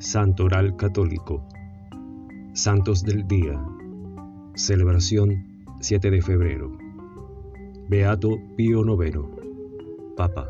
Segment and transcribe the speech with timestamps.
[0.00, 1.44] Santo Oral Católico.
[2.52, 3.60] Santos del Día.
[4.54, 6.78] Celebración 7 de febrero.
[7.88, 9.18] Beato Pío IX.
[10.16, 10.48] Papa.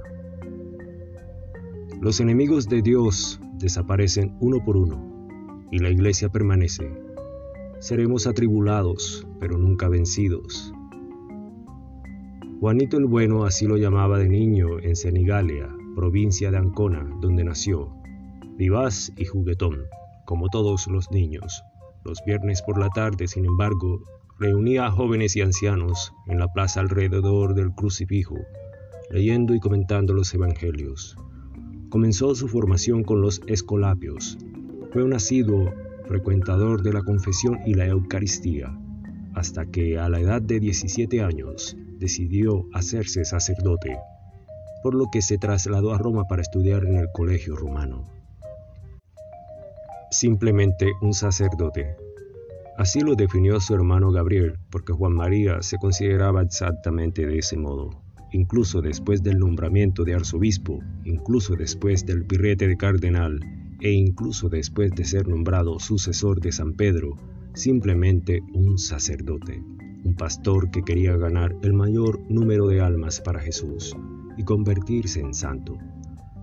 [2.02, 6.92] Los enemigos de Dios desaparecen uno por uno y la iglesia permanece.
[7.78, 10.74] Seremos atribulados, pero nunca vencidos.
[12.60, 17.97] Juanito el Bueno así lo llamaba de niño en Senigalia, provincia de Ancona, donde nació
[18.58, 19.84] vivaz y juguetón,
[20.24, 21.62] como todos los niños.
[22.04, 24.02] Los viernes por la tarde, sin embargo,
[24.40, 28.34] reunía a jóvenes y ancianos en la plaza alrededor del crucifijo,
[29.10, 31.16] leyendo y comentando los evangelios.
[31.88, 34.36] Comenzó su formación con los escolapios.
[34.92, 35.72] Fue un asiduo
[36.08, 38.76] frecuentador de la confesión y la Eucaristía,
[39.34, 43.96] hasta que a la edad de 17 años decidió hacerse sacerdote,
[44.82, 48.17] por lo que se trasladó a Roma para estudiar en el colegio romano
[50.10, 51.96] simplemente un sacerdote.
[52.76, 57.90] Así lo definió su hermano Gabriel, porque Juan María se consideraba exactamente de ese modo.
[58.32, 63.40] Incluso después del nombramiento de arzobispo, incluso después del pirrete de cardenal,
[63.80, 67.16] e incluso después de ser nombrado sucesor de San Pedro,
[67.54, 69.62] simplemente un sacerdote,
[70.04, 73.96] un pastor que quería ganar el mayor número de almas para Jesús
[74.36, 75.76] y convertirse en santo.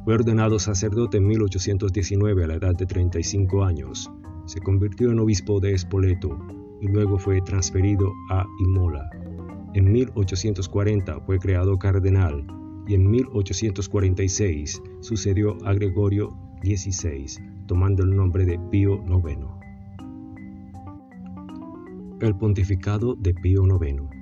[0.06, 4.08] Fue ordenado sacerdote en 1819 a la edad de 35 años.
[4.45, 6.38] Se convirtió en obispo de Espoleto
[6.80, 9.09] y luego fue transferido a Imola.
[9.73, 12.45] En 1840 fue creado cardenal
[12.88, 17.25] y en 1846 sucedió a Gregorio XVI,
[17.66, 19.40] tomando el nombre de Pío IX.
[22.19, 24.15] El pontificado de Pío IX.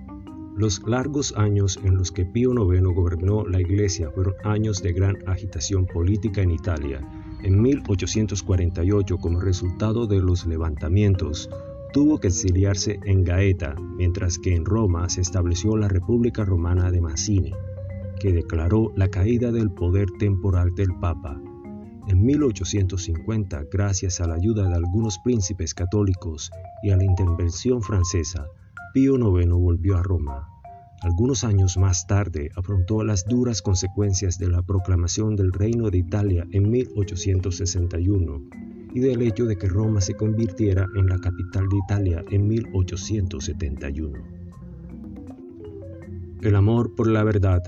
[0.56, 5.18] Los largos años en los que Pío IX gobernó la Iglesia fueron años de gran
[5.28, 7.02] agitación política en Italia.
[7.42, 11.50] En 1848, como resultado de los levantamientos,
[11.92, 17.02] tuvo que exiliarse en Gaeta, mientras que en Roma se estableció la República Romana de
[17.02, 17.54] Mazzini,
[18.20, 21.42] que declaró la caída del poder temporal del Papa.
[22.08, 26.52] En 1850, gracias a la ayuda de algunos príncipes católicos
[26.84, 28.46] y a la intervención francesa,
[28.94, 30.48] Pío IX volvió a Roma.
[31.02, 36.46] Algunos años más tarde afrontó las duras consecuencias de la proclamación del Reino de Italia
[36.52, 38.42] en 1861
[38.94, 44.20] y del hecho de que Roma se convirtiera en la capital de Italia en 1871.
[46.44, 47.64] El amor por la verdad.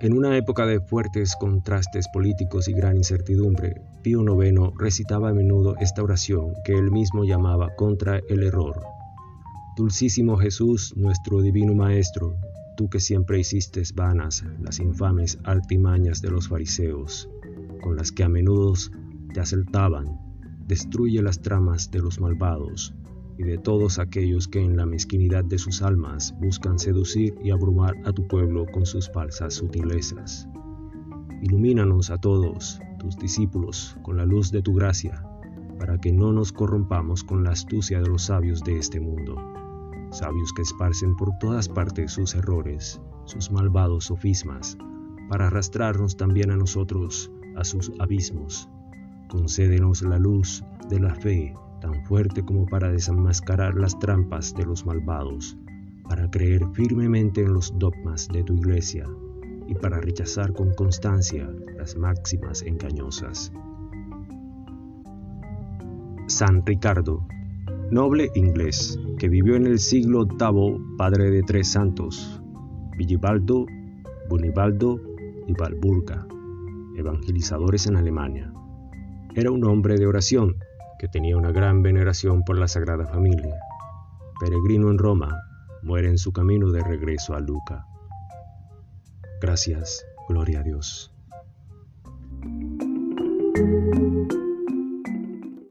[0.00, 5.74] En una época de fuertes contrastes políticos y gran incertidumbre, Pío IX recitaba a menudo
[5.80, 8.95] esta oración que él mismo llamaba contra el error.
[9.76, 12.34] Dulcísimo Jesús, nuestro divino Maestro,
[12.78, 17.28] tú que siempre hiciste vanas las infames artimañas de los fariseos,
[17.82, 18.72] con las que a menudo
[19.34, 20.18] te asaltaban,
[20.66, 22.94] destruye las tramas de los malvados
[23.36, 27.96] y de todos aquellos que en la mezquinidad de sus almas buscan seducir y abrumar
[28.06, 30.48] a tu pueblo con sus falsas sutilezas.
[31.42, 35.22] Ilumínanos a todos, tus discípulos, con la luz de tu gracia,
[35.78, 39.36] para que no nos corrompamos con la astucia de los sabios de este mundo
[40.18, 44.76] sabios que esparcen por todas partes sus errores, sus malvados sofismas,
[45.28, 48.68] para arrastrarnos también a nosotros a sus abismos.
[49.28, 54.86] Concédenos la luz de la fe tan fuerte como para desenmascarar las trampas de los
[54.86, 55.56] malvados,
[56.08, 59.04] para creer firmemente en los dogmas de tu iglesia
[59.66, 63.52] y para rechazar con constancia las máximas engañosas.
[66.28, 67.26] San Ricardo
[67.90, 72.42] noble inglés que vivió en el siglo VIII, padre de tres santos,
[72.96, 73.66] Villibaldo,
[74.28, 75.00] Bunibaldo
[75.46, 76.26] y Balburga,
[76.96, 78.52] evangelizadores en Alemania.
[79.34, 80.56] Era un hombre de oración
[80.98, 83.54] que tenía una gran veneración por la Sagrada Familia.
[84.40, 85.36] Peregrino en Roma,
[85.82, 87.86] muere en su camino de regreso a Luca.
[89.40, 91.15] Gracias, gloria a Dios.